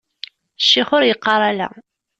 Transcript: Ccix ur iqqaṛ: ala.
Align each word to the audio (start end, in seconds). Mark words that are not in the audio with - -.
Ccix 0.65 0.89
ur 0.97 1.03
iqqaṛ: 1.05 1.41
ala. 1.49 1.67